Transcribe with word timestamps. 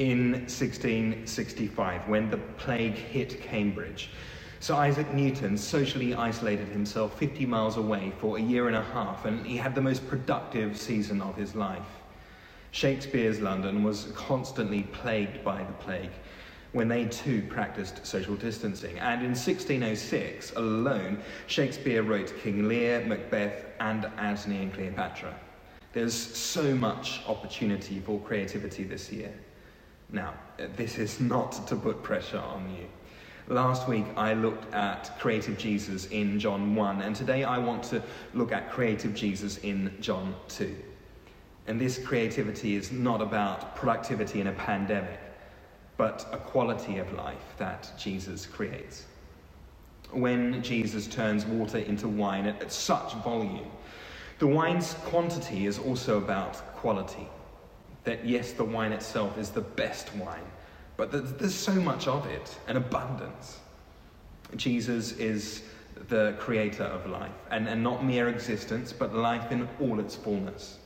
in 0.00 0.32
1665 0.32 2.08
when 2.08 2.30
the 2.30 2.38
plague 2.56 2.94
hit 2.94 3.38
Cambridge. 3.42 4.08
Sir 4.58 4.74
Isaac 4.74 5.12
Newton 5.12 5.58
socially 5.58 6.14
isolated 6.14 6.68
himself 6.68 7.18
50 7.18 7.44
miles 7.44 7.76
away 7.76 8.10
for 8.18 8.38
a 8.38 8.40
year 8.40 8.68
and 8.68 8.76
a 8.76 8.82
half, 8.82 9.26
and 9.26 9.46
he 9.46 9.58
had 9.58 9.74
the 9.74 9.80
most 9.82 10.08
productive 10.08 10.78
season 10.78 11.20
of 11.20 11.36
his 11.36 11.54
life. 11.54 12.00
Shakespeare's 12.70 13.40
London 13.40 13.84
was 13.84 14.10
constantly 14.14 14.84
plagued 14.84 15.44
by 15.44 15.62
the 15.62 15.72
plague 15.74 16.12
when 16.72 16.88
they 16.88 17.04
too 17.04 17.42
practiced 17.50 18.06
social 18.06 18.36
distancing. 18.36 18.98
And 19.00 19.20
in 19.20 19.32
1606 19.32 20.52
alone, 20.56 21.20
Shakespeare 21.46 22.02
wrote 22.02 22.32
King 22.42 22.68
Lear, 22.68 23.04
Macbeth, 23.04 23.66
and 23.80 24.06
Antony 24.16 24.62
and 24.62 24.72
Cleopatra. 24.72 25.34
There's 25.92 26.14
so 26.14 26.74
much 26.74 27.20
opportunity 27.26 28.00
for 28.00 28.18
creativity 28.20 28.84
this 28.84 29.12
year. 29.12 29.34
Now, 30.12 30.34
this 30.76 30.98
is 30.98 31.20
not 31.20 31.66
to 31.68 31.76
put 31.76 32.02
pressure 32.02 32.38
on 32.38 32.68
you. 32.70 32.86
Last 33.48 33.88
week 33.88 34.06
I 34.16 34.34
looked 34.34 34.72
at 34.74 35.18
creative 35.18 35.56
Jesus 35.56 36.06
in 36.06 36.38
John 36.38 36.74
1, 36.74 37.02
and 37.02 37.14
today 37.14 37.44
I 37.44 37.58
want 37.58 37.82
to 37.84 38.02
look 38.34 38.52
at 38.52 38.70
creative 38.70 39.14
Jesus 39.14 39.58
in 39.58 39.96
John 40.00 40.34
2. 40.48 40.74
And 41.66 41.80
this 41.80 42.04
creativity 42.04 42.74
is 42.74 42.90
not 42.90 43.20
about 43.20 43.76
productivity 43.76 44.40
in 44.40 44.48
a 44.48 44.52
pandemic, 44.52 45.20
but 45.96 46.28
a 46.32 46.38
quality 46.38 46.98
of 46.98 47.12
life 47.12 47.54
that 47.58 47.92
Jesus 47.98 48.46
creates. 48.46 49.06
When 50.10 50.62
Jesus 50.62 51.06
turns 51.06 51.44
water 51.44 51.78
into 51.78 52.08
wine 52.08 52.46
at, 52.46 52.72
such 52.72 53.14
volume, 53.22 53.70
the 54.40 54.46
wine's 54.46 54.94
quantity 55.04 55.66
is 55.66 55.78
also 55.78 56.18
about 56.18 56.54
quality. 56.74 57.28
That 58.04 58.24
yes, 58.24 58.52
the 58.52 58.64
wine 58.64 58.92
itself 58.92 59.36
is 59.38 59.50
the 59.50 59.60
best 59.60 60.14
wine, 60.14 60.50
but 60.96 61.10
there's 61.38 61.54
so 61.54 61.74
much 61.74 62.08
of 62.08 62.26
it, 62.26 62.58
an 62.66 62.76
abundance. 62.76 63.58
Jesus 64.56 65.12
is 65.12 65.62
the 66.08 66.34
creator 66.38 66.84
of 66.84 67.06
life, 67.06 67.30
and, 67.50 67.68
and 67.68 67.82
not 67.82 68.04
mere 68.04 68.28
existence, 68.28 68.92
but 68.92 69.14
life 69.14 69.52
in 69.52 69.68
all 69.80 70.00
its 70.00 70.16
fullness. 70.16 70.78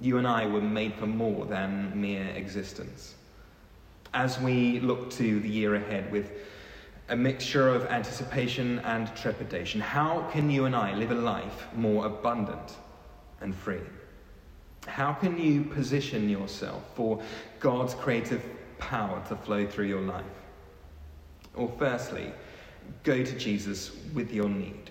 You 0.00 0.18
and 0.18 0.26
I 0.26 0.46
were 0.46 0.60
made 0.60 0.94
for 0.94 1.06
more 1.06 1.46
than 1.46 1.98
mere 1.98 2.26
existence. 2.30 3.14
As 4.14 4.40
we 4.40 4.80
look 4.80 5.10
to 5.12 5.40
the 5.40 5.48
year 5.48 5.74
ahead 5.74 6.10
with 6.10 6.30
a 7.08 7.16
mixture 7.16 7.68
of 7.68 7.86
anticipation 7.86 8.80
and 8.80 9.14
trepidation, 9.14 9.80
how 9.80 10.22
can 10.32 10.50
you 10.50 10.64
and 10.64 10.74
I 10.74 10.94
live 10.94 11.10
a 11.10 11.14
life 11.14 11.66
more 11.74 12.06
abundant 12.06 12.76
and 13.40 13.54
free? 13.54 13.80
How 14.86 15.12
can 15.12 15.38
you 15.38 15.64
position 15.64 16.28
yourself 16.28 16.82
for 16.94 17.22
God's 17.60 17.94
creative 17.94 18.42
power 18.78 19.22
to 19.28 19.36
flow 19.36 19.66
through 19.66 19.86
your 19.86 20.02
life? 20.02 20.24
Or, 21.54 21.72
firstly, 21.78 22.32
go 23.02 23.22
to 23.22 23.38
Jesus 23.38 23.92
with 24.14 24.32
your 24.32 24.48
need. 24.48 24.90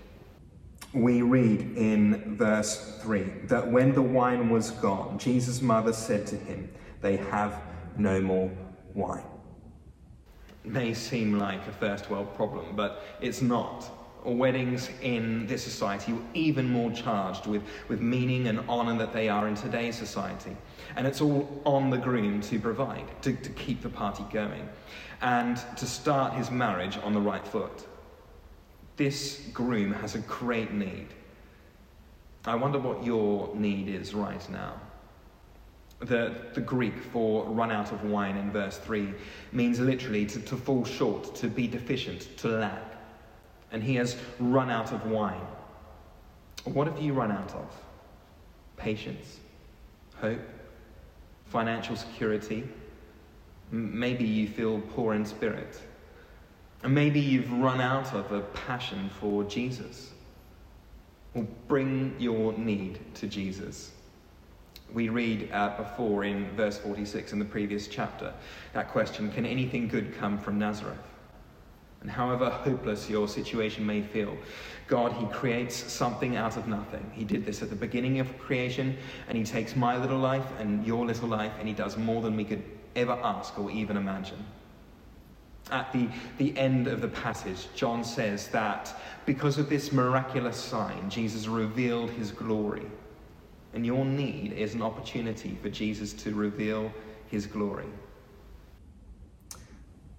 We 0.93 1.21
read 1.21 1.77
in 1.77 2.37
verse 2.37 2.99
3 3.01 3.23
that 3.45 3.69
when 3.69 3.93
the 3.93 4.01
wine 4.01 4.49
was 4.49 4.71
gone, 4.71 5.19
Jesus' 5.19 5.61
mother 5.61 5.93
said 5.93 6.25
to 6.27 6.35
him, 6.35 6.71
They 7.01 7.17
have 7.17 7.61
no 7.97 8.21
more 8.21 8.51
wine. 8.93 9.23
It 10.63 10.71
may 10.71 10.93
seem 10.93 11.37
like 11.37 11.67
a 11.67 11.71
first 11.71 12.09
world 12.09 12.33
problem, 12.35 12.75
but 12.75 13.03
it's 13.21 13.41
not. 13.41 13.89
Or 14.25 14.35
weddings 14.35 14.89
in 15.03 15.45
this 15.45 15.63
society 15.63 16.13
were 16.13 16.21
even 16.33 16.67
more 16.67 16.89
charged 16.89 17.45
with, 17.45 17.61
with 17.87 18.01
meaning 18.01 18.47
and 18.47 18.59
honour 18.67 18.97
that 18.97 19.13
they 19.13 19.29
are 19.29 19.47
in 19.47 19.53
today's 19.53 19.95
society. 19.95 20.57
And 20.95 21.05
it's 21.05 21.21
all 21.21 21.61
on 21.63 21.91
the 21.91 21.97
groom 21.97 22.41
to 22.41 22.59
provide, 22.59 23.05
to, 23.21 23.33
to 23.33 23.49
keep 23.51 23.83
the 23.83 23.89
party 23.89 24.25
going, 24.33 24.67
and 25.21 25.61
to 25.77 25.85
start 25.85 26.33
his 26.33 26.49
marriage 26.49 26.97
on 27.03 27.13
the 27.13 27.21
right 27.21 27.45
foot. 27.45 27.85
This 28.97 29.47
groom 29.53 29.93
has 29.93 30.15
a 30.15 30.19
great 30.19 30.71
need. 30.71 31.07
I 32.45 32.55
wonder 32.55 32.79
what 32.79 33.03
your 33.03 33.53
need 33.55 33.89
is 33.89 34.15
right 34.15 34.49
now. 34.49 34.73
The, 35.99 36.35
the 36.53 36.61
Greek 36.61 36.99
for 36.99 37.45
run 37.45 37.71
out 37.71 37.91
of 37.91 38.03
wine 38.03 38.37
in 38.37 38.51
verse 38.51 38.77
3 38.77 39.13
means 39.51 39.79
literally 39.79 40.25
to, 40.25 40.39
to 40.41 40.55
fall 40.55 40.83
short, 40.83 41.35
to 41.35 41.47
be 41.47 41.67
deficient, 41.67 42.37
to 42.37 42.47
lack. 42.47 42.94
And 43.71 43.83
he 43.83 43.95
has 43.95 44.15
run 44.39 44.69
out 44.69 44.91
of 44.91 45.05
wine. 45.05 45.41
What 46.65 46.87
have 46.87 46.99
you 46.99 47.13
run 47.13 47.31
out 47.31 47.53
of? 47.53 47.71
Patience, 48.77 49.39
hope, 50.15 50.41
financial 51.45 51.95
security. 51.95 52.63
Maybe 53.71 54.25
you 54.25 54.47
feel 54.47 54.81
poor 54.93 55.13
in 55.13 55.25
spirit. 55.25 55.79
And 56.83 56.93
maybe 56.93 57.19
you've 57.19 57.51
run 57.51 57.81
out 57.81 58.13
of 58.13 58.31
a 58.31 58.41
passion 58.41 59.09
for 59.19 59.43
Jesus. 59.43 60.11
Well, 61.33 61.47
bring 61.67 62.15
your 62.19 62.53
need 62.53 62.99
to 63.15 63.27
Jesus. 63.27 63.91
We 64.93 65.09
read 65.09 65.51
uh, 65.51 65.75
before 65.77 66.23
in 66.23 66.49
verse 66.55 66.77
46 66.77 67.33
in 67.33 67.39
the 67.39 67.45
previous 67.45 67.87
chapter 67.87 68.33
that 68.73 68.89
question 68.89 69.31
Can 69.31 69.45
anything 69.45 69.87
good 69.87 70.15
come 70.15 70.37
from 70.37 70.59
Nazareth? 70.59 70.97
And 72.05 72.11
however 72.11 72.51
hopeless 72.51 73.09
your 73.09 73.27
situation 73.27 73.83
may 73.83 74.03
feel, 74.03 74.37
God, 74.85 75.11
He 75.13 75.25
creates 75.25 75.75
something 75.75 76.35
out 76.35 76.55
of 76.55 76.67
nothing. 76.67 77.03
He 77.15 77.23
did 77.23 77.47
this 77.47 77.63
at 77.63 77.71
the 77.71 77.75
beginning 77.75 78.19
of 78.19 78.37
creation, 78.37 78.95
and 79.27 79.35
He 79.35 79.43
takes 79.43 79.75
my 79.75 79.97
little 79.97 80.19
life 80.19 80.45
and 80.59 80.85
your 80.85 81.03
little 81.03 81.27
life, 81.27 81.53
and 81.57 81.67
He 81.67 81.73
does 81.73 81.97
more 81.97 82.21
than 82.21 82.37
we 82.37 82.43
could 82.43 82.61
ever 82.95 83.13
ask 83.13 83.57
or 83.57 83.71
even 83.71 83.97
imagine. 83.97 84.37
At 85.71 85.91
the, 85.93 86.07
the 86.37 86.55
end 86.59 86.87
of 86.87 87.01
the 87.01 87.07
passage, 87.07 87.69
John 87.73 88.03
says 88.03 88.49
that 88.49 88.95
because 89.25 89.57
of 89.57 89.67
this 89.67 89.91
miraculous 89.91 90.57
sign, 90.57 91.09
Jesus 91.09 91.47
revealed 91.47 92.11
his 92.11 92.29
glory. 92.29 92.85
And 93.73 93.83
your 93.83 94.05
need 94.05 94.53
is 94.53 94.75
an 94.75 94.83
opportunity 94.83 95.57
for 95.59 95.71
Jesus 95.71 96.13
to 96.13 96.35
reveal 96.35 96.93
his 97.29 97.47
glory. 97.47 97.87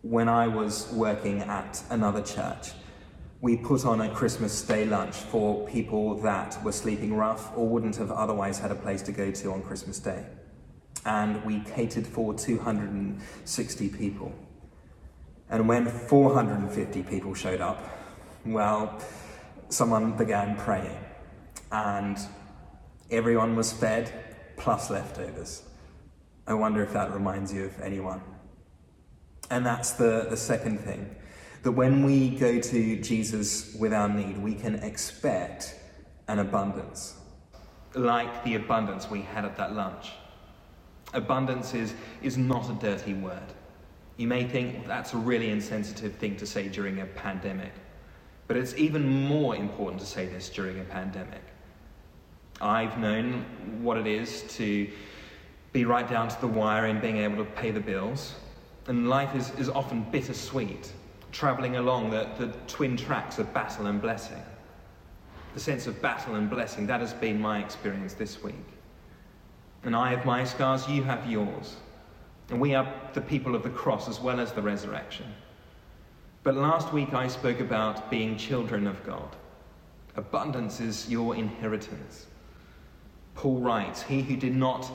When 0.08 0.28
I 0.28 0.46
was 0.46 0.88
working 0.92 1.40
at 1.40 1.82
another 1.90 2.22
church, 2.22 2.70
we 3.40 3.56
put 3.56 3.84
on 3.84 4.00
a 4.00 4.08
Christmas 4.14 4.62
Day 4.62 4.84
lunch 4.84 5.16
for 5.16 5.66
people 5.66 6.20
that 6.20 6.62
were 6.62 6.70
sleeping 6.70 7.16
rough 7.16 7.50
or 7.56 7.66
wouldn't 7.66 7.96
have 7.96 8.12
otherwise 8.12 8.60
had 8.60 8.70
a 8.70 8.76
place 8.76 9.02
to 9.02 9.10
go 9.10 9.32
to 9.32 9.50
on 9.50 9.64
Christmas 9.64 9.98
Day. 9.98 10.24
And 11.04 11.44
we 11.44 11.58
catered 11.58 12.06
for 12.06 12.32
260 12.34 13.88
people. 13.88 14.32
And 15.50 15.66
when 15.66 15.86
450 15.86 17.02
people 17.02 17.34
showed 17.34 17.60
up, 17.60 17.82
well, 18.44 19.02
someone 19.70 20.16
began 20.16 20.56
praying. 20.56 21.00
And 21.72 22.16
everyone 23.10 23.56
was 23.56 23.72
fed, 23.72 24.12
plus 24.56 24.88
leftovers. 24.88 25.64
I 26.46 26.54
wonder 26.54 26.84
if 26.84 26.92
that 26.92 27.12
reminds 27.12 27.52
you 27.52 27.64
of 27.64 27.80
anyone. 27.80 28.20
And 29.50 29.64
that's 29.64 29.92
the, 29.92 30.26
the 30.28 30.36
second 30.36 30.78
thing 30.78 31.14
that 31.62 31.72
when 31.72 32.04
we 32.04 32.30
go 32.30 32.60
to 32.60 33.00
Jesus 33.00 33.74
with 33.74 33.92
our 33.92 34.08
need, 34.08 34.38
we 34.38 34.54
can 34.54 34.76
expect 34.76 35.74
an 36.28 36.38
abundance, 36.38 37.14
like 37.94 38.44
the 38.44 38.54
abundance 38.54 39.10
we 39.10 39.22
had 39.22 39.44
at 39.44 39.56
that 39.56 39.74
lunch. 39.74 40.12
Abundance 41.12 41.74
is, 41.74 41.94
is 42.22 42.36
not 42.36 42.68
a 42.70 42.74
dirty 42.74 43.14
word. 43.14 43.52
You 44.16 44.26
may 44.26 44.44
think 44.44 44.86
that's 44.86 45.12
a 45.14 45.16
really 45.16 45.50
insensitive 45.50 46.14
thing 46.14 46.36
to 46.36 46.46
say 46.46 46.68
during 46.68 47.00
a 47.00 47.06
pandemic, 47.06 47.72
but 48.46 48.56
it's 48.56 48.74
even 48.76 49.08
more 49.08 49.56
important 49.56 50.00
to 50.00 50.06
say 50.06 50.26
this 50.26 50.48
during 50.48 50.80
a 50.80 50.84
pandemic. 50.84 51.42
I've 52.60 52.96
known 52.98 53.44
what 53.82 53.98
it 53.98 54.06
is 54.06 54.42
to 54.56 54.88
be 55.72 55.84
right 55.84 56.08
down 56.08 56.28
to 56.28 56.40
the 56.40 56.46
wire 56.46 56.86
in 56.86 57.00
being 57.00 57.18
able 57.18 57.36
to 57.36 57.44
pay 57.44 57.70
the 57.70 57.80
bills, 57.80 58.34
and 58.88 59.08
life 59.08 59.34
is, 59.34 59.50
is 59.58 59.68
often 59.68 60.02
bittersweet, 60.10 60.92
travelling 61.32 61.76
along 61.76 62.10
the, 62.10 62.28
the 62.38 62.48
twin 62.66 62.96
tracks 62.96 63.38
of 63.38 63.52
battle 63.52 63.86
and 63.86 64.00
blessing. 64.00 64.42
The 65.54 65.60
sense 65.60 65.86
of 65.86 66.00
battle 66.00 66.34
and 66.34 66.48
blessing, 66.48 66.86
that 66.86 67.00
has 67.00 67.12
been 67.12 67.40
my 67.40 67.62
experience 67.62 68.14
this 68.14 68.42
week. 68.42 68.54
And 69.82 69.96
I 69.96 70.10
have 70.10 70.24
my 70.24 70.44
scars, 70.44 70.88
you 70.88 71.02
have 71.04 71.28
yours. 71.30 71.76
And 72.50 72.60
we 72.60 72.74
are 72.74 72.92
the 73.14 73.20
people 73.20 73.54
of 73.54 73.62
the 73.62 73.70
cross 73.70 74.08
as 74.08 74.20
well 74.20 74.38
as 74.38 74.52
the 74.52 74.62
resurrection. 74.62 75.26
But 76.42 76.54
last 76.54 76.92
week 76.92 77.12
I 77.12 77.26
spoke 77.26 77.60
about 77.60 78.08
being 78.10 78.36
children 78.36 78.86
of 78.86 79.04
God. 79.04 79.34
Abundance 80.14 80.80
is 80.80 81.08
your 81.10 81.34
inheritance. 81.34 82.26
Paul 83.34 83.60
writes, 83.60 84.02
He 84.02 84.22
who 84.22 84.36
did 84.36 84.54
not 84.54 84.90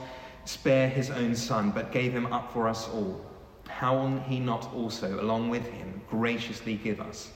spare 0.45 0.87
his 0.87 1.09
own 1.09 1.35
son, 1.35 1.71
but 1.71 1.91
gave 1.91 2.13
him 2.13 2.31
up 2.31 2.51
for 2.53 2.67
us 2.67 2.87
all, 2.89 3.21
how 3.67 3.97
will 3.97 4.19
he 4.21 4.39
not 4.39 4.73
also, 4.73 5.19
along 5.21 5.49
with 5.49 5.65
him, 5.67 6.01
graciously 6.09 6.75
give 6.75 6.99
us 6.99 7.31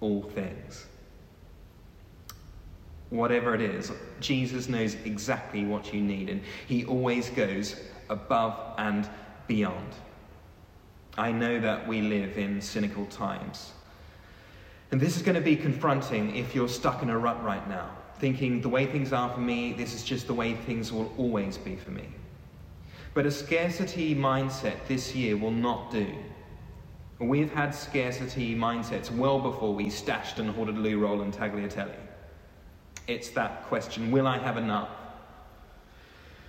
all 0.00 0.22
things? 0.22 0.86
Whatever 3.10 3.54
it 3.54 3.60
is, 3.60 3.92
Jesus 4.20 4.68
knows 4.68 4.94
exactly 5.04 5.64
what 5.64 5.92
you 5.92 6.00
need, 6.00 6.28
and 6.28 6.42
he 6.66 6.84
always 6.84 7.28
goes 7.30 7.76
above 8.08 8.74
and 8.78 9.08
beyond. 9.46 9.94
I 11.18 11.32
know 11.32 11.58
that 11.60 11.86
we 11.88 12.02
live 12.02 12.38
in 12.38 12.60
cynical 12.60 13.04
times. 13.06 13.72
And 14.92 15.00
this 15.00 15.16
is 15.16 15.22
going 15.22 15.34
to 15.34 15.40
be 15.40 15.56
confronting 15.56 16.34
if 16.36 16.54
you're 16.54 16.68
stuck 16.68 17.02
in 17.02 17.10
a 17.10 17.18
rut 17.18 17.42
right 17.44 17.68
now, 17.68 17.90
thinking 18.18 18.60
the 18.60 18.68
way 18.68 18.86
things 18.86 19.12
are 19.12 19.28
for 19.32 19.40
me, 19.40 19.72
this 19.72 19.94
is 19.94 20.02
just 20.02 20.26
the 20.26 20.34
way 20.34 20.54
things 20.54 20.92
will 20.92 21.12
always 21.16 21.58
be 21.58 21.76
for 21.76 21.90
me. 21.90 22.08
But 23.12 23.26
a 23.26 23.30
scarcity 23.30 24.14
mindset 24.14 24.86
this 24.86 25.14
year 25.14 25.36
will 25.36 25.50
not 25.50 25.90
do. 25.90 26.06
We've 27.18 27.52
had 27.52 27.74
scarcity 27.74 28.54
mindsets 28.54 29.10
well 29.10 29.40
before 29.40 29.74
we 29.74 29.90
stashed 29.90 30.38
and 30.38 30.48
hoarded 30.50 30.78
loo 30.78 30.98
roll 30.98 31.20
and 31.22 31.32
tagliatelle. 31.32 31.94
It's 33.06 33.30
that 33.30 33.64
question 33.64 34.10
will 34.10 34.26
I 34.26 34.38
have 34.38 34.56
enough? 34.56 34.88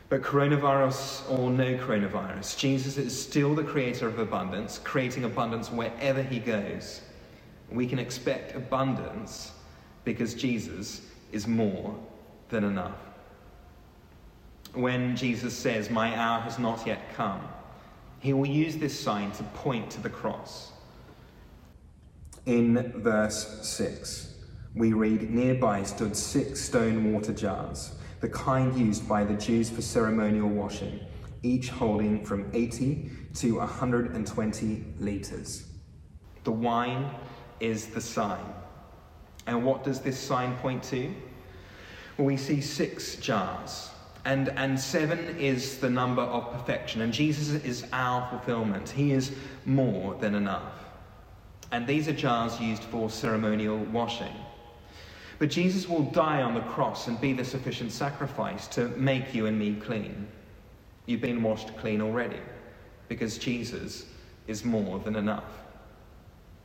But 0.09 0.21
coronavirus 0.21 1.29
or 1.31 1.49
no 1.49 1.77
coronavirus, 1.77 2.57
Jesus 2.57 2.97
is 2.97 3.19
still 3.19 3.55
the 3.55 3.63
creator 3.63 4.07
of 4.07 4.19
abundance, 4.19 4.79
creating 4.83 5.23
abundance 5.23 5.71
wherever 5.71 6.21
he 6.21 6.39
goes. 6.39 7.01
We 7.71 7.87
can 7.87 7.97
expect 7.97 8.55
abundance 8.55 9.53
because 10.03 10.33
Jesus 10.35 11.01
is 11.31 11.47
more 11.47 11.97
than 12.49 12.65
enough. 12.65 12.97
When 14.73 15.15
Jesus 15.15 15.53
says, 15.53 15.89
My 15.89 16.17
hour 16.17 16.39
has 16.41 16.57
not 16.57 16.85
yet 16.87 17.13
come, 17.13 17.41
he 18.19 18.33
will 18.33 18.47
use 18.47 18.77
this 18.77 18.97
sign 18.97 19.31
to 19.33 19.43
point 19.43 19.89
to 19.91 20.01
the 20.01 20.09
cross. 20.09 20.71
In 22.45 22.93
verse 23.01 23.67
6, 23.67 24.33
we 24.73 24.93
read, 24.93 25.29
Nearby 25.29 25.83
stood 25.83 26.15
six 26.15 26.61
stone 26.61 27.11
water 27.11 27.33
jars, 27.33 27.95
the 28.21 28.29
kind 28.29 28.77
used 28.79 29.07
by 29.07 29.23
the 29.23 29.33
Jews 29.33 29.69
for 29.69 29.81
ceremonial 29.81 30.47
washing, 30.47 30.99
each 31.43 31.69
holding 31.69 32.23
from 32.23 32.49
80 32.53 33.11
to 33.35 33.57
120 33.57 34.85
litres. 34.99 35.65
The 36.43 36.51
wine 36.51 37.11
is 37.59 37.87
the 37.87 38.01
sign. 38.01 38.45
And 39.47 39.65
what 39.65 39.83
does 39.83 39.99
this 39.99 40.17
sign 40.17 40.55
point 40.57 40.83
to? 40.83 41.13
Well, 42.17 42.27
we 42.27 42.37
see 42.37 42.61
six 42.61 43.15
jars. 43.17 43.89
And, 44.23 44.49
and 44.49 44.79
seven 44.79 45.19
is 45.39 45.79
the 45.79 45.89
number 45.89 46.21
of 46.21 46.51
perfection. 46.51 47.01
And 47.01 47.11
Jesus 47.11 47.49
is 47.63 47.85
our 47.91 48.27
fulfillment. 48.29 48.89
He 48.89 49.13
is 49.13 49.31
more 49.65 50.15
than 50.15 50.35
enough. 50.35 50.73
And 51.71 51.87
these 51.87 52.07
are 52.07 52.13
jars 52.13 52.59
used 52.59 52.83
for 52.83 53.09
ceremonial 53.09 53.77
washing. 53.77 54.33
But 55.39 55.49
Jesus 55.49 55.89
will 55.89 56.03
die 56.03 56.43
on 56.43 56.53
the 56.53 56.61
cross 56.61 57.07
and 57.07 57.19
be 57.19 57.33
the 57.33 57.45
sufficient 57.45 57.91
sacrifice 57.91 58.67
to 58.67 58.89
make 58.89 59.33
you 59.33 59.47
and 59.47 59.57
me 59.57 59.75
clean. 59.75 60.27
You've 61.07 61.21
been 61.21 61.41
washed 61.41 61.75
clean 61.77 61.99
already 61.99 62.39
because 63.07 63.39
Jesus 63.39 64.05
is 64.47 64.63
more 64.63 64.99
than 64.99 65.15
enough. 65.15 65.61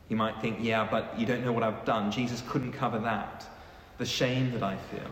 You 0.09 0.15
might 0.15 0.39
think, 0.41 0.59
yeah, 0.61 0.87
but 0.89 1.19
you 1.19 1.25
don't 1.25 1.43
know 1.43 1.51
what 1.51 1.63
I've 1.63 1.85
done. 1.85 2.11
Jesus 2.11 2.43
couldn't 2.47 2.73
cover 2.73 2.99
that. 2.99 3.45
The 3.97 4.05
shame 4.05 4.51
that 4.51 4.61
I 4.61 4.75
feel. 4.75 5.11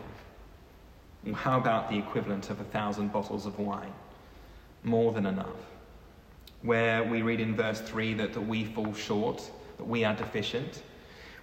How 1.34 1.58
about 1.58 1.90
the 1.90 1.98
equivalent 1.98 2.50
of 2.50 2.60
a 2.60 2.64
thousand 2.64 3.12
bottles 3.12 3.46
of 3.46 3.58
wine? 3.58 3.92
More 4.84 5.12
than 5.12 5.26
enough. 5.26 5.56
Where 6.62 7.02
we 7.04 7.22
read 7.22 7.40
in 7.40 7.54
verse 7.54 7.80
3 7.80 8.14
that, 8.14 8.32
that 8.32 8.40
we 8.40 8.64
fall 8.64 8.94
short, 8.94 9.42
that 9.78 9.86
we 9.86 10.04
are 10.04 10.14
deficient 10.14 10.82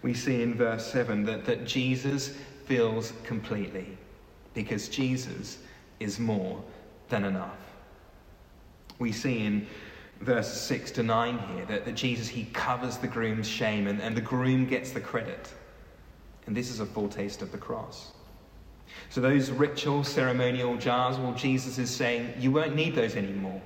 we 0.03 0.13
see 0.13 0.41
in 0.41 0.53
verse 0.53 0.85
7 0.85 1.23
that, 1.23 1.45
that 1.45 1.65
Jesus 1.65 2.35
fills 2.65 3.13
completely 3.23 3.97
because 4.53 4.89
Jesus 4.89 5.57
is 5.99 6.19
more 6.19 6.61
than 7.09 7.23
enough. 7.23 7.57
We 8.99 9.11
see 9.11 9.45
in 9.45 9.65
verses 10.19 10.59
6 10.61 10.91
to 10.91 11.03
9 11.03 11.39
here 11.39 11.65
that, 11.65 11.85
that 11.85 11.95
Jesus, 11.95 12.27
he 12.27 12.45
covers 12.53 12.97
the 12.97 13.07
groom's 13.07 13.47
shame 13.47 13.87
and, 13.87 14.01
and 14.01 14.15
the 14.15 14.21
groom 14.21 14.65
gets 14.65 14.91
the 14.91 15.01
credit. 15.01 15.51
And 16.45 16.55
this 16.55 16.69
is 16.69 16.81
a 16.81 16.85
foretaste 16.85 17.41
of 17.41 17.53
the 17.53 17.57
cross. 17.57 18.11
So 19.09 19.21
those 19.21 19.51
ritual, 19.51 20.03
ceremonial 20.03 20.77
jars, 20.77 21.17
well, 21.17 21.33
Jesus 21.33 21.77
is 21.77 21.89
saying, 21.89 22.33
you 22.39 22.51
won't 22.51 22.75
need 22.75 22.95
those 22.95 23.15
anymore. 23.15 23.61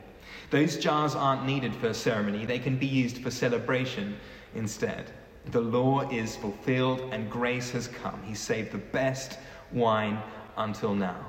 Those 0.50 0.78
jars 0.78 1.16
aren't 1.16 1.46
needed 1.46 1.76
for 1.76 1.94
ceremony. 1.94 2.46
They 2.46 2.60
can 2.60 2.78
be 2.78 2.88
used 2.88 3.22
for 3.22 3.32
celebration 3.32 4.18
instead. 4.56 5.12
The 5.52 5.62
law 5.62 6.10
is 6.10 6.36
fulfilled 6.36 7.02
and 7.12 7.30
grace 7.30 7.72
has 7.72 7.88
come. 7.88 8.22
He 8.24 8.36
saved 8.36 8.72
the 8.72 8.78
best 8.78 9.40
wine 9.72 10.20
until 10.58 10.94
now. 10.94 11.26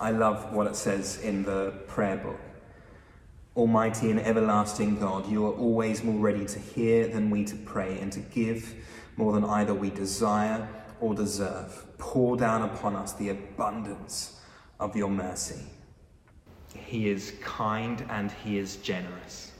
I 0.00 0.10
love 0.12 0.52
what 0.52 0.66
it 0.66 0.76
says 0.76 1.20
in 1.22 1.42
the 1.42 1.72
prayer 1.86 2.16
book. 2.16 2.40
Almighty 3.56 4.10
and 4.10 4.20
everlasting 4.20 4.98
God, 4.98 5.28
you 5.28 5.44
are 5.46 5.52
always 5.52 6.02
more 6.04 6.18
ready 6.18 6.46
to 6.46 6.58
hear 6.58 7.08
than 7.08 7.30
we 7.30 7.44
to 7.44 7.56
pray 7.56 7.98
and 7.98 8.12
to 8.12 8.20
give 8.20 8.74
more 9.16 9.32
than 9.32 9.44
either 9.44 9.74
we 9.74 9.90
desire 9.90 10.68
or 11.00 11.14
deserve. 11.14 11.84
Pour 12.00 12.36
down 12.36 12.62
upon 12.62 12.96
us 12.96 13.12
the 13.12 13.28
abundance 13.28 14.40
of 14.80 14.96
your 14.96 15.10
mercy. 15.10 15.62
He 16.74 17.08
is 17.08 17.34
kind 17.40 18.04
and 18.10 18.32
he 18.32 18.58
is 18.58 18.76
generous 18.76 19.52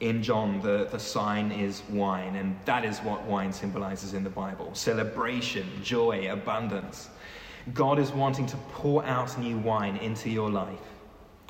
in 0.00 0.22
John, 0.22 0.60
the, 0.60 0.88
the 0.90 0.98
sign 0.98 1.52
is 1.52 1.82
wine, 1.88 2.36
and 2.36 2.56
that 2.64 2.84
is 2.84 2.98
what 2.98 3.24
wine 3.24 3.52
symbolizes 3.52 4.12
in 4.12 4.24
the 4.24 4.30
Bible 4.30 4.74
celebration, 4.74 5.66
joy, 5.82 6.30
abundance. 6.30 7.08
God 7.72 7.98
is 7.98 8.12
wanting 8.12 8.46
to 8.46 8.56
pour 8.72 9.04
out 9.04 9.38
new 9.38 9.56
wine 9.58 9.96
into 9.96 10.28
your 10.28 10.50
life, 10.50 10.86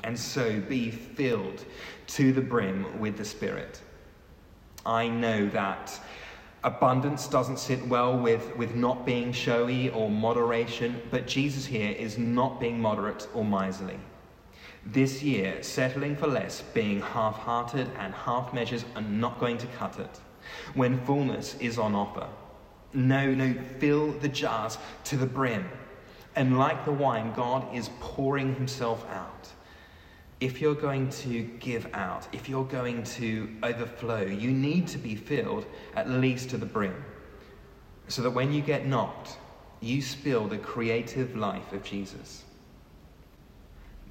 and 0.03 0.17
so 0.17 0.61
be 0.61 0.89
filled 0.89 1.65
to 2.07 2.31
the 2.31 2.41
brim 2.41 2.99
with 2.99 3.17
the 3.17 3.25
Spirit. 3.25 3.81
I 4.85 5.09
know 5.09 5.49
that 5.49 5.99
abundance 6.65 7.27
doesn't 7.27 7.59
sit 7.59 7.87
well 7.87 8.17
with, 8.17 8.55
with 8.57 8.75
not 8.75 9.05
being 9.05 9.31
showy 9.31 9.89
or 9.91 10.09
moderation, 10.09 10.99
but 11.11 11.27
Jesus 11.27 11.65
here 11.65 11.91
is 11.91 12.17
not 12.17 12.59
being 12.59 12.81
moderate 12.81 13.27
or 13.35 13.45
miserly. 13.45 13.99
This 14.83 15.21
year, 15.21 15.61
settling 15.61 16.15
for 16.15 16.27
less, 16.27 16.63
being 16.73 17.01
half 17.01 17.37
hearted 17.37 17.87
and 17.99 18.13
half 18.13 18.51
measures 18.51 18.83
are 18.95 19.03
not 19.03 19.39
going 19.39 19.59
to 19.59 19.67
cut 19.67 19.99
it. 19.99 20.19
When 20.73 21.03
fullness 21.05 21.55
is 21.59 21.77
on 21.77 21.93
offer, 21.93 22.27
no, 22.93 23.33
no, 23.33 23.53
fill 23.79 24.13
the 24.13 24.29
jars 24.29 24.79
to 25.05 25.17
the 25.17 25.25
brim. 25.25 25.69
And 26.35 26.57
like 26.57 26.83
the 26.83 26.91
wine, 26.91 27.31
God 27.33 27.75
is 27.75 27.89
pouring 27.99 28.55
himself 28.55 29.05
out. 29.11 29.49
If 30.45 30.61
you're 30.61 30.75
going 30.75 31.09
to 31.09 31.41
give 31.59 31.87
out, 31.95 32.27
if 32.31 32.47
you're 32.47 32.65
going 32.65 33.01
to 33.19 33.49
overflow, 33.63 34.21
you 34.21 34.51
need 34.51 34.87
to 34.89 34.99
be 34.99 35.15
filled 35.15 35.65
at 35.95 36.07
least 36.07 36.51
to 36.51 36.57
the 36.57 36.67
brim. 36.67 37.03
So 38.09 38.21
that 38.21 38.29
when 38.29 38.53
you 38.53 38.61
get 38.61 38.85
knocked, 38.85 39.39
you 39.81 40.03
spill 40.03 40.47
the 40.47 40.59
creative 40.59 41.35
life 41.35 41.73
of 41.73 41.83
Jesus 41.83 42.44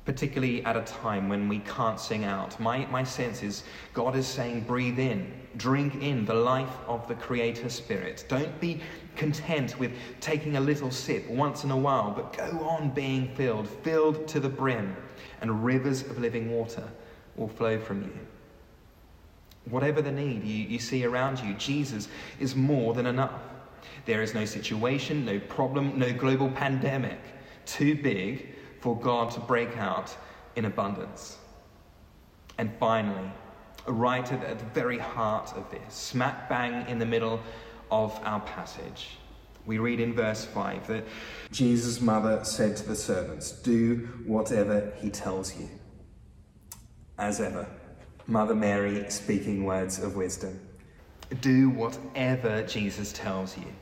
particularly 0.04 0.64
at 0.64 0.76
a 0.76 0.82
time 0.82 1.28
when 1.28 1.48
we 1.48 1.60
can't 1.60 1.98
sing 1.98 2.24
out. 2.24 2.58
My, 2.60 2.86
my 2.86 3.02
sense 3.02 3.42
is 3.42 3.64
God 3.94 4.16
is 4.16 4.26
saying, 4.26 4.62
breathe 4.62 4.98
in, 4.98 5.32
drink 5.56 6.02
in 6.02 6.26
the 6.26 6.34
life 6.34 6.76
of 6.86 7.08
the 7.08 7.14
Creator 7.14 7.70
Spirit. 7.70 8.24
Don't 8.28 8.60
be 8.60 8.80
content 9.16 9.78
with 9.78 9.92
taking 10.20 10.56
a 10.56 10.60
little 10.60 10.90
sip 10.90 11.28
once 11.28 11.64
in 11.64 11.70
a 11.70 11.76
while, 11.76 12.10
but 12.10 12.36
go 12.36 12.60
on 12.64 12.90
being 12.90 13.34
filled, 13.34 13.66
filled 13.66 14.28
to 14.28 14.40
the 14.40 14.48
brim, 14.48 14.94
and 15.40 15.64
rivers 15.64 16.02
of 16.02 16.18
living 16.18 16.50
water 16.50 16.84
will 17.36 17.48
flow 17.48 17.78
from 17.78 18.02
you. 18.02 18.18
Whatever 19.70 20.02
the 20.02 20.12
need 20.12 20.44
you, 20.44 20.66
you 20.66 20.78
see 20.78 21.04
around 21.06 21.40
you, 21.40 21.54
Jesus 21.54 22.08
is 22.38 22.54
more 22.54 22.92
than 22.92 23.06
enough. 23.06 23.40
There 24.04 24.22
is 24.22 24.34
no 24.34 24.44
situation, 24.44 25.24
no 25.24 25.38
problem, 25.40 25.98
no 25.98 26.12
global 26.12 26.50
pandemic 26.50 27.18
too 27.66 27.94
big 27.94 28.53
for 28.84 28.94
God 28.94 29.30
to 29.30 29.40
break 29.40 29.78
out 29.78 30.14
in 30.56 30.66
abundance. 30.66 31.38
And 32.58 32.70
finally, 32.78 33.30
right 33.86 34.30
at 34.30 34.58
the 34.58 34.64
very 34.66 34.98
heart 34.98 35.54
of 35.56 35.70
this, 35.70 35.94
smack 35.94 36.50
bang 36.50 36.86
in 36.86 36.98
the 36.98 37.06
middle 37.06 37.40
of 37.90 38.20
our 38.24 38.40
passage, 38.40 39.16
we 39.64 39.78
read 39.78 40.00
in 40.00 40.12
verse 40.12 40.44
5 40.44 40.86
that 40.88 41.06
Jesus' 41.50 42.02
mother 42.02 42.44
said 42.44 42.76
to 42.76 42.86
the 42.86 42.94
servants, 42.94 43.52
Do 43.52 44.06
whatever 44.26 44.92
he 45.00 45.08
tells 45.08 45.58
you. 45.58 45.70
As 47.16 47.40
ever, 47.40 47.66
Mother 48.26 48.54
Mary 48.54 49.08
speaking 49.08 49.64
words 49.64 49.98
of 49.98 50.14
wisdom. 50.14 50.60
Do 51.40 51.70
whatever 51.70 52.62
Jesus 52.64 53.14
tells 53.14 53.56
you. 53.56 53.72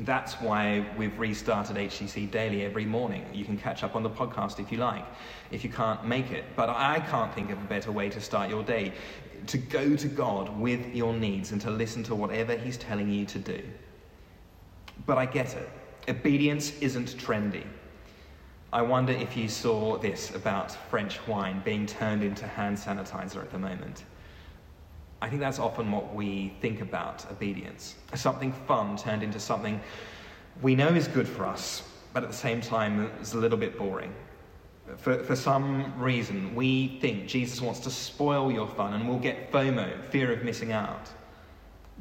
That's 0.00 0.34
why 0.34 0.86
we've 0.96 1.18
restarted 1.18 1.76
HCC 1.76 2.30
daily 2.30 2.64
every 2.64 2.84
morning. 2.84 3.26
You 3.32 3.44
can 3.44 3.58
catch 3.58 3.82
up 3.82 3.96
on 3.96 4.04
the 4.04 4.10
podcast 4.10 4.60
if 4.60 4.70
you 4.70 4.78
like, 4.78 5.04
if 5.50 5.64
you 5.64 5.70
can't 5.70 6.04
make 6.06 6.30
it. 6.30 6.44
But 6.54 6.68
I 6.68 7.00
can't 7.00 7.34
think 7.34 7.50
of 7.50 7.58
a 7.58 7.66
better 7.66 7.90
way 7.90 8.08
to 8.10 8.20
start 8.20 8.48
your 8.48 8.62
day 8.62 8.92
to 9.48 9.58
go 9.58 9.96
to 9.96 10.08
God 10.08 10.56
with 10.58 10.94
your 10.94 11.14
needs 11.14 11.52
and 11.52 11.60
to 11.62 11.70
listen 11.70 12.02
to 12.04 12.14
whatever 12.14 12.56
He's 12.56 12.76
telling 12.76 13.10
you 13.10 13.26
to 13.26 13.38
do. 13.38 13.60
But 15.04 15.18
I 15.18 15.26
get 15.26 15.54
it. 15.54 15.68
Obedience 16.08 16.78
isn't 16.80 17.16
trendy. 17.16 17.64
I 18.72 18.82
wonder 18.82 19.12
if 19.12 19.36
you 19.36 19.48
saw 19.48 19.96
this 19.96 20.34
about 20.34 20.72
French 20.90 21.26
wine 21.26 21.62
being 21.64 21.86
turned 21.86 22.22
into 22.22 22.46
hand 22.46 22.76
sanitizer 22.76 23.40
at 23.42 23.50
the 23.50 23.58
moment. 23.58 24.04
I 25.20 25.28
think 25.28 25.40
that's 25.40 25.58
often 25.58 25.90
what 25.90 26.14
we 26.14 26.54
think 26.60 26.80
about 26.80 27.28
obedience. 27.30 27.96
Something 28.14 28.52
fun 28.52 28.96
turned 28.96 29.22
into 29.22 29.40
something 29.40 29.80
we 30.62 30.74
know 30.74 30.88
is 30.88 31.08
good 31.08 31.28
for 31.28 31.46
us, 31.46 31.82
but 32.12 32.22
at 32.22 32.30
the 32.30 32.36
same 32.36 32.60
time 32.60 33.10
is 33.20 33.34
a 33.34 33.38
little 33.38 33.58
bit 33.58 33.78
boring. 33.78 34.14
For, 34.96 35.22
for 35.22 35.36
some 35.36 35.98
reason, 36.00 36.54
we 36.54 36.98
think 37.00 37.28
Jesus 37.28 37.60
wants 37.60 37.80
to 37.80 37.90
spoil 37.90 38.50
your 38.50 38.66
fun 38.66 38.94
and 38.94 39.08
we'll 39.08 39.18
get 39.18 39.52
FOMO, 39.52 40.04
fear 40.06 40.32
of 40.32 40.42
missing 40.44 40.72
out. 40.72 41.10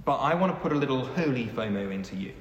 But 0.06 0.18
I 0.18 0.34
want 0.36 0.56
to 0.56 0.60
put 0.62 0.72
a 0.72 0.76
little 0.76 1.06
holy 1.06 1.48
FOMO 1.48 1.92
into 1.92 2.16
you. 2.16 2.34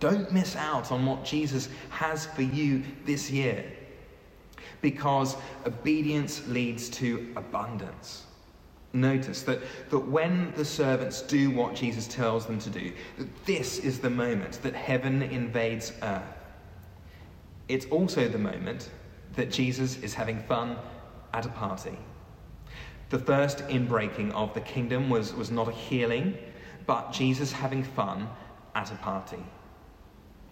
Don't 0.00 0.32
miss 0.32 0.56
out 0.56 0.90
on 0.90 1.04
what 1.04 1.24
Jesus 1.24 1.68
has 1.90 2.26
for 2.26 2.42
you 2.42 2.82
this 3.04 3.30
year. 3.30 3.64
Because 4.80 5.36
obedience 5.66 6.46
leads 6.48 6.88
to 6.90 7.32
abundance. 7.36 8.24
Notice 8.92 9.42
that, 9.42 9.60
that 9.90 9.98
when 9.98 10.52
the 10.54 10.64
servants 10.64 11.22
do 11.22 11.50
what 11.50 11.74
Jesus 11.74 12.06
tells 12.06 12.46
them 12.46 12.58
to 12.58 12.70
do, 12.70 12.92
that 13.16 13.46
this 13.46 13.78
is 13.78 14.00
the 14.00 14.10
moment 14.10 14.60
that 14.62 14.74
heaven 14.74 15.22
invades 15.22 15.92
earth. 16.02 16.22
It's 17.68 17.86
also 17.86 18.28
the 18.28 18.38
moment 18.38 18.90
that 19.34 19.50
Jesus 19.50 19.96
is 20.02 20.12
having 20.12 20.40
fun 20.42 20.76
at 21.32 21.46
a 21.46 21.48
party. 21.50 21.96
The 23.08 23.18
first 23.18 23.58
inbreaking 23.68 24.32
of 24.32 24.52
the 24.52 24.60
kingdom 24.60 25.08
was, 25.08 25.32
was 25.34 25.50
not 25.50 25.68
a 25.68 25.72
healing, 25.72 26.36
but 26.86 27.12
Jesus 27.12 27.52
having 27.52 27.82
fun 27.82 28.28
at 28.74 28.90
a 28.92 28.96
party. 28.96 29.42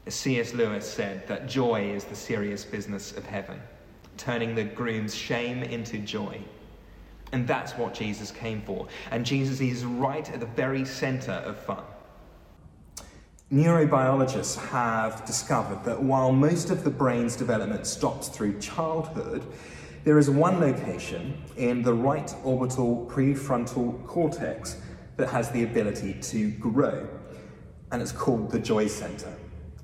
C.S. 0.08 0.54
Lewis 0.54 0.90
said 0.90 1.26
that 1.28 1.46
joy 1.46 1.90
is 1.90 2.04
the 2.04 2.16
serious 2.16 2.64
business 2.64 3.12
of 3.12 3.24
heaven, 3.24 3.60
turning 4.16 4.54
the 4.54 4.64
groom's 4.64 5.14
shame 5.14 5.62
into 5.62 5.98
joy. 5.98 6.40
And 7.32 7.46
that's 7.46 7.72
what 7.72 7.94
Jesus 7.94 8.30
came 8.30 8.62
for. 8.62 8.88
And 9.10 9.24
Jesus 9.24 9.60
is 9.60 9.84
right 9.84 10.28
at 10.30 10.40
the 10.40 10.46
very 10.46 10.84
center 10.84 11.32
of 11.32 11.58
fun. 11.58 11.84
Neurobiologists 13.52 14.56
have 14.68 15.24
discovered 15.24 15.84
that 15.84 16.00
while 16.00 16.30
most 16.30 16.70
of 16.70 16.84
the 16.84 16.90
brain's 16.90 17.34
development 17.34 17.86
stops 17.86 18.28
through 18.28 18.60
childhood, 18.60 19.44
there 20.04 20.18
is 20.18 20.30
one 20.30 20.60
location 20.60 21.36
in 21.56 21.82
the 21.82 21.92
right 21.92 22.32
orbital 22.44 23.06
prefrontal 23.10 24.06
cortex 24.06 24.80
that 25.16 25.28
has 25.28 25.50
the 25.50 25.64
ability 25.64 26.14
to 26.22 26.50
grow, 26.52 27.06
and 27.92 28.00
it's 28.00 28.12
called 28.12 28.50
the 28.50 28.58
joy 28.58 28.86
center. 28.86 29.36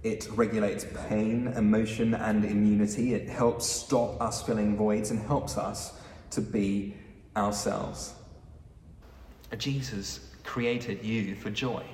It 0.03 0.29
regulates 0.37 0.87
pain, 1.09 1.49
emotion, 1.57 2.15
and 2.15 2.45
immunity. 2.45 3.15
It 3.15 3.29
helps 3.29 3.67
stop 3.67 4.21
us 4.23 4.43
filling 4.43 4.77
voids 4.77 5.11
and 5.11 5.21
helps 5.21 5.59
us 5.59 6.01
to 6.31 6.41
be 6.41 6.95
ourselves. 7.37 8.15
Jesus 9.57 10.21
created 10.45 11.05
you 11.05 11.35
for 11.35 11.51
joy. 11.51 11.85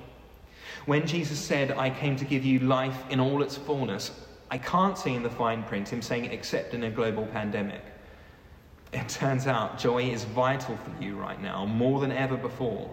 When 0.87 1.07
Jesus 1.07 1.39
said, 1.39 1.73
I 1.73 1.91
came 1.91 2.17
to 2.17 2.25
give 2.25 2.45
you 2.45 2.61
life 2.61 3.05
in 3.11 3.21
all 3.21 3.43
its 3.43 3.57
fullness, 3.57 4.11
I 4.51 4.59
can't 4.59 4.99
see 4.99 5.15
in 5.15 5.23
the 5.23 5.31
fine 5.31 5.63
print 5.63 5.89
him 5.89 6.03
saying, 6.03 6.27
except 6.27 6.75
in 6.75 6.85
a 6.85 6.91
global 6.91 7.27
pandemic. 7.27 7.83
It 8.93 9.09
turns 9.09 9.47
out 9.47 9.79
joy 9.79 10.03
is 10.11 10.25
vital 10.25 10.77
for 10.77 11.03
you 11.03 11.17
right 11.17 11.41
now, 11.41 11.65
more 11.65 12.01
than 12.01 12.13
ever 12.13 12.37
before. 12.37 12.91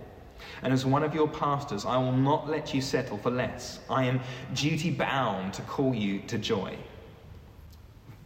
And 0.61 0.71
as 0.71 0.85
one 0.85 1.03
of 1.03 1.13
your 1.13 1.27
pastors, 1.27 1.85
I 1.85 1.97
will 1.97 2.13
not 2.13 2.49
let 2.49 2.73
you 2.73 2.81
settle 2.81 3.17
for 3.17 3.29
less. 3.29 3.79
I 3.89 4.05
am 4.05 4.21
duty 4.53 4.91
bound 4.91 5.53
to 5.55 5.61
call 5.63 5.93
you 5.93 6.19
to 6.27 6.37
joy. 6.37 6.77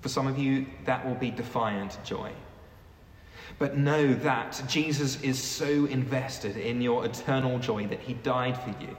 For 0.01 0.09
some 0.09 0.27
of 0.27 0.37
you, 0.37 0.67
that 0.85 1.03
will 1.05 1.15
be 1.15 1.31
defiant 1.31 1.97
joy. 2.03 2.31
But 3.63 3.77
know 3.77 4.13
that 4.15 4.61
Jesus 4.67 5.21
is 5.21 5.41
so 5.41 5.85
invested 5.85 6.57
in 6.57 6.81
your 6.81 7.05
eternal 7.05 7.59
joy 7.59 7.87
that 7.87 8.01
he 8.01 8.15
died 8.15 8.61
for 8.61 8.71
you. 8.71 8.93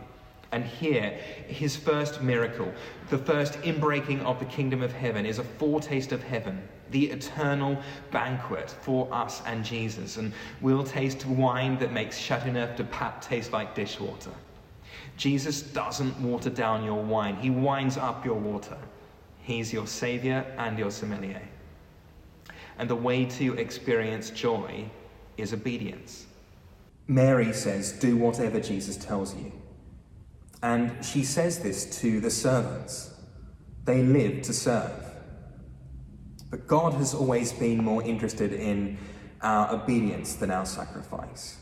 And 0.52 0.64
here, 0.64 1.18
his 1.46 1.76
first 1.76 2.22
miracle, 2.22 2.72
the 3.10 3.18
first 3.18 3.60
inbreaking 3.60 4.22
of 4.22 4.38
the 4.38 4.46
kingdom 4.46 4.80
of 4.80 4.90
heaven, 4.90 5.26
is 5.26 5.38
a 5.38 5.44
foretaste 5.44 6.12
of 6.12 6.22
heaven, 6.22 6.66
the 6.92 7.10
eternal 7.10 7.76
banquet 8.10 8.74
for 8.80 9.06
us 9.12 9.42
and 9.44 9.62
Jesus. 9.62 10.16
And 10.16 10.32
we'll 10.62 10.82
taste 10.82 11.26
wine 11.26 11.78
that 11.80 11.92
makes 11.92 12.16
Chateauneuf 12.16 12.74
du 12.74 12.84
Pape 12.84 13.20
taste 13.20 13.52
like 13.52 13.74
dishwater. 13.74 14.32
Jesus 15.18 15.60
doesn't 15.60 16.18
water 16.22 16.48
down 16.48 16.84
your 16.84 17.02
wine, 17.02 17.36
he 17.36 17.50
winds 17.50 17.98
up 17.98 18.24
your 18.24 18.38
water. 18.38 18.78
He's 19.42 19.74
your 19.74 19.86
savior 19.86 20.46
and 20.56 20.78
your 20.78 20.90
sommelier. 20.90 21.42
And 22.78 22.90
the 22.90 22.96
way 22.96 23.24
to 23.24 23.54
experience 23.54 24.30
joy 24.30 24.90
is 25.36 25.52
obedience. 25.52 26.26
Mary 27.06 27.52
says, 27.52 27.92
Do 27.92 28.16
whatever 28.16 28.60
Jesus 28.60 28.96
tells 28.96 29.34
you. 29.36 29.52
And 30.62 31.04
she 31.04 31.24
says 31.24 31.58
this 31.58 32.00
to 32.00 32.20
the 32.20 32.30
servants. 32.30 33.14
They 33.84 34.02
live 34.02 34.42
to 34.42 34.52
serve. 34.52 35.04
But 36.50 36.66
God 36.66 36.94
has 36.94 37.14
always 37.14 37.52
been 37.52 37.84
more 37.84 38.02
interested 38.02 38.52
in 38.52 38.96
our 39.42 39.74
obedience 39.74 40.36
than 40.36 40.50
our 40.50 40.64
sacrifice. 40.64 41.58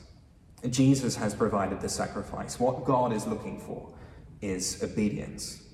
Jesus 0.70 1.16
has 1.16 1.34
provided 1.34 1.80
the 1.80 1.88
sacrifice. 1.88 2.60
What 2.60 2.84
God 2.84 3.12
is 3.12 3.26
looking 3.26 3.58
for 3.58 3.92
is 4.40 4.82
obedience. 4.82 5.64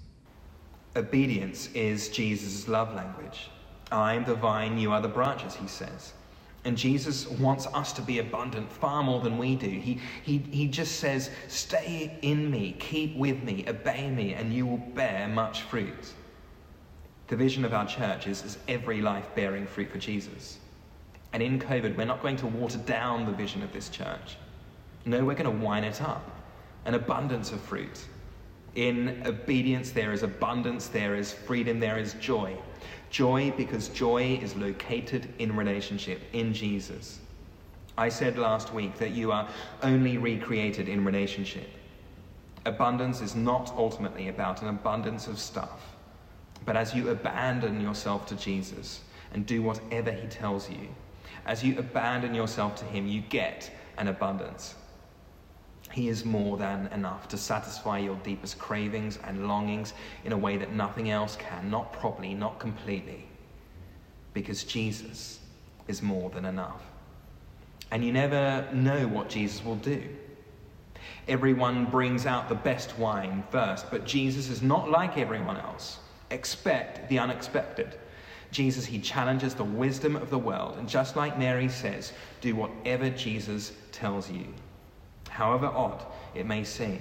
Obedience 0.96 1.68
is 1.74 2.08
Jesus' 2.08 2.66
love 2.66 2.94
language. 2.94 3.50
I 3.90 4.14
am 4.14 4.24
the 4.24 4.34
vine, 4.34 4.78
you 4.78 4.92
are 4.92 5.00
the 5.00 5.08
branches, 5.08 5.54
he 5.54 5.66
says. 5.66 6.12
And 6.64 6.76
Jesus 6.76 7.28
wants 7.28 7.66
us 7.68 7.92
to 7.94 8.02
be 8.02 8.18
abundant 8.18 8.70
far 8.70 9.02
more 9.02 9.20
than 9.20 9.38
we 9.38 9.54
do. 9.56 9.68
He, 9.68 10.00
he, 10.22 10.38
he 10.38 10.66
just 10.66 10.96
says, 10.96 11.30
Stay 11.46 12.18
in 12.22 12.50
me, 12.50 12.76
keep 12.78 13.16
with 13.16 13.42
me, 13.42 13.64
obey 13.68 14.10
me, 14.10 14.34
and 14.34 14.52
you 14.52 14.66
will 14.66 14.78
bear 14.78 15.28
much 15.28 15.62
fruit. 15.62 16.12
The 17.28 17.36
vision 17.36 17.64
of 17.64 17.72
our 17.72 17.86
church 17.86 18.26
is, 18.26 18.44
is 18.44 18.58
every 18.68 19.00
life 19.00 19.28
bearing 19.34 19.66
fruit 19.66 19.90
for 19.90 19.98
Jesus. 19.98 20.58
And 21.32 21.42
in 21.42 21.58
COVID, 21.58 21.96
we're 21.96 22.04
not 22.04 22.22
going 22.22 22.36
to 22.36 22.46
water 22.46 22.78
down 22.78 23.26
the 23.26 23.32
vision 23.32 23.62
of 23.62 23.72
this 23.72 23.88
church. 23.88 24.36
No, 25.04 25.24
we're 25.24 25.34
going 25.34 25.58
to 25.58 25.64
wine 25.64 25.84
it 25.84 26.02
up 26.02 26.38
an 26.84 26.94
abundance 26.94 27.52
of 27.52 27.60
fruit. 27.60 28.06
In 28.78 29.24
obedience, 29.26 29.90
there 29.90 30.12
is 30.12 30.22
abundance, 30.22 30.86
there 30.86 31.16
is 31.16 31.32
freedom, 31.32 31.80
there 31.80 31.98
is 31.98 32.14
joy. 32.20 32.56
Joy 33.10 33.52
because 33.56 33.88
joy 33.88 34.38
is 34.40 34.54
located 34.54 35.26
in 35.40 35.56
relationship, 35.56 36.20
in 36.32 36.54
Jesus. 36.54 37.18
I 37.96 38.08
said 38.08 38.38
last 38.38 38.72
week 38.72 38.96
that 38.98 39.10
you 39.10 39.32
are 39.32 39.48
only 39.82 40.16
recreated 40.16 40.88
in 40.88 41.04
relationship. 41.04 41.68
Abundance 42.66 43.20
is 43.20 43.34
not 43.34 43.74
ultimately 43.76 44.28
about 44.28 44.62
an 44.62 44.68
abundance 44.68 45.26
of 45.26 45.40
stuff, 45.40 45.96
but 46.64 46.76
as 46.76 46.94
you 46.94 47.08
abandon 47.08 47.80
yourself 47.80 48.26
to 48.26 48.36
Jesus 48.36 49.00
and 49.32 49.44
do 49.44 49.60
whatever 49.60 50.12
he 50.12 50.28
tells 50.28 50.70
you, 50.70 50.86
as 51.46 51.64
you 51.64 51.76
abandon 51.80 52.32
yourself 52.32 52.76
to 52.76 52.84
him, 52.84 53.08
you 53.08 53.22
get 53.22 53.72
an 53.96 54.06
abundance. 54.06 54.76
He 55.98 56.08
is 56.08 56.24
more 56.24 56.56
than 56.56 56.86
enough 56.92 57.26
to 57.26 57.36
satisfy 57.36 57.98
your 57.98 58.14
deepest 58.22 58.56
cravings 58.56 59.18
and 59.24 59.48
longings 59.48 59.94
in 60.24 60.32
a 60.32 60.38
way 60.38 60.56
that 60.56 60.72
nothing 60.72 61.10
else 61.10 61.34
can, 61.34 61.68
not 61.72 61.92
properly, 61.92 62.34
not 62.34 62.60
completely. 62.60 63.26
Because 64.32 64.62
Jesus 64.62 65.40
is 65.88 66.00
more 66.00 66.30
than 66.30 66.44
enough. 66.44 66.82
And 67.90 68.04
you 68.04 68.12
never 68.12 68.68
know 68.72 69.08
what 69.08 69.28
Jesus 69.28 69.64
will 69.64 69.74
do. 69.74 70.04
Everyone 71.26 71.86
brings 71.86 72.26
out 72.26 72.48
the 72.48 72.54
best 72.54 72.96
wine 72.96 73.42
first, 73.50 73.90
but 73.90 74.06
Jesus 74.06 74.50
is 74.50 74.62
not 74.62 74.88
like 74.88 75.18
everyone 75.18 75.56
else. 75.56 75.98
Expect 76.30 77.08
the 77.08 77.18
unexpected. 77.18 77.98
Jesus, 78.52 78.86
he 78.86 79.00
challenges 79.00 79.52
the 79.52 79.64
wisdom 79.64 80.14
of 80.14 80.30
the 80.30 80.38
world, 80.38 80.78
and 80.78 80.88
just 80.88 81.16
like 81.16 81.36
Mary 81.40 81.68
says, 81.68 82.12
do 82.40 82.54
whatever 82.54 83.10
Jesus 83.10 83.72
tells 83.90 84.30
you 84.30 84.46
however 85.38 85.66
odd 85.66 86.04
it 86.34 86.46
may 86.46 86.64
seem. 86.64 87.00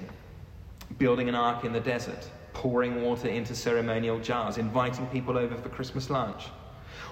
Building 1.00 1.28
an 1.28 1.34
ark 1.34 1.66
in 1.66 1.74
the 1.74 1.80
desert, 1.80 2.30
pouring 2.54 3.02
water 3.02 3.28
into 3.28 3.56
ceremonial 3.56 4.20
jars, 4.20 4.60
inviting 4.60 5.08
people 5.08 5.40
over 5.40 5.56
for 5.56 5.70
Christmas 5.70 6.12
lunch. 6.12 6.44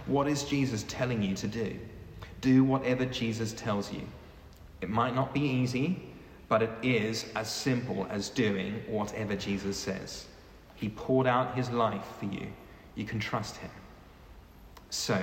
What 0.06 0.28
is 0.28 0.44
Jesus 0.44 0.86
telling 0.88 1.24
you 1.24 1.36
to 1.36 1.48
do? 1.48 1.76
Do 2.42 2.64
whatever 2.64 3.06
Jesus 3.06 3.54
tells 3.54 3.92
you. 3.92 4.04
It 4.82 4.90
might 4.90 5.16
not 5.16 5.34
be 5.34 5.42
easy, 5.42 6.00
but 6.48 6.62
it 6.62 6.70
is 6.84 7.26
as 7.36 7.52
simple 7.52 8.06
as 8.12 8.30
doing 8.30 8.84
whatever 8.88 9.36
Jesus 9.36 9.78
says. 9.78 10.28
He 10.76 10.90
poured 10.90 11.26
out 11.26 11.56
his 11.56 11.72
life 11.72 12.06
for 12.20 12.26
you. 12.26 12.48
You 12.94 13.06
can 13.06 13.20
trust 13.20 13.58
him. 13.58 13.72
So, 14.92 15.20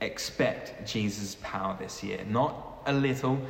expect 0.00 0.86
Jesus' 0.86 1.36
power 1.42 1.76
this 1.78 2.04
year. 2.04 2.24
Not 2.28 2.82
a 2.86 2.92
little, 2.92 3.40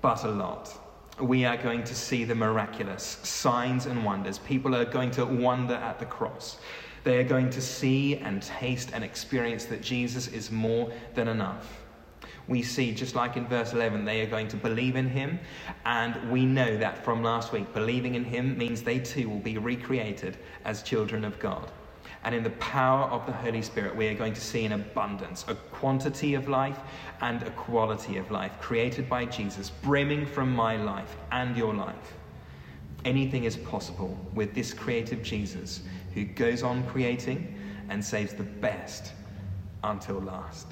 but 0.00 0.24
a 0.24 0.28
lot. 0.28 0.72
We 1.20 1.44
are 1.44 1.56
going 1.56 1.82
to 1.84 1.94
see 1.94 2.24
the 2.24 2.34
miraculous 2.34 3.18
signs 3.22 3.86
and 3.86 4.04
wonders. 4.04 4.38
People 4.38 4.74
are 4.74 4.84
going 4.84 5.10
to 5.12 5.26
wonder 5.26 5.74
at 5.74 5.98
the 5.98 6.06
cross. 6.06 6.58
They 7.04 7.18
are 7.18 7.24
going 7.24 7.50
to 7.50 7.60
see 7.60 8.16
and 8.16 8.42
taste 8.42 8.90
and 8.92 9.02
experience 9.02 9.64
that 9.66 9.82
Jesus 9.82 10.28
is 10.28 10.50
more 10.50 10.92
than 11.14 11.28
enough. 11.28 11.82
We 12.46 12.62
see, 12.62 12.92
just 12.94 13.14
like 13.14 13.36
in 13.36 13.46
verse 13.46 13.72
11, 13.72 14.04
they 14.04 14.22
are 14.22 14.26
going 14.26 14.48
to 14.48 14.56
believe 14.56 14.96
in 14.96 15.08
him. 15.08 15.38
And 15.84 16.30
we 16.30 16.46
know 16.46 16.78
that 16.78 17.04
from 17.04 17.22
last 17.22 17.52
week, 17.52 17.72
believing 17.74 18.14
in 18.14 18.24
him 18.24 18.56
means 18.56 18.82
they 18.82 18.98
too 18.98 19.28
will 19.28 19.38
be 19.38 19.58
recreated 19.58 20.38
as 20.64 20.82
children 20.82 21.24
of 21.24 21.38
God. 21.38 21.70
And 22.24 22.34
in 22.34 22.42
the 22.42 22.50
power 22.50 23.04
of 23.04 23.24
the 23.26 23.32
Holy 23.32 23.62
Spirit, 23.62 23.94
we 23.94 24.08
are 24.08 24.14
going 24.14 24.34
to 24.34 24.40
see 24.40 24.64
an 24.64 24.72
abundance, 24.72 25.44
a 25.48 25.54
quantity 25.54 26.34
of 26.34 26.48
life 26.48 26.78
and 27.20 27.42
a 27.42 27.50
quality 27.50 28.16
of 28.16 28.30
life 28.30 28.52
created 28.60 29.08
by 29.08 29.24
Jesus, 29.24 29.70
brimming 29.70 30.26
from 30.26 30.54
my 30.54 30.76
life 30.76 31.16
and 31.30 31.56
your 31.56 31.74
life. 31.74 32.14
Anything 33.04 33.44
is 33.44 33.56
possible 33.56 34.18
with 34.34 34.54
this 34.54 34.74
creative 34.74 35.22
Jesus 35.22 35.82
who 36.14 36.24
goes 36.24 36.62
on 36.62 36.84
creating 36.88 37.54
and 37.88 38.04
saves 38.04 38.34
the 38.34 38.42
best 38.42 39.12
until 39.84 40.20
last. 40.20 40.66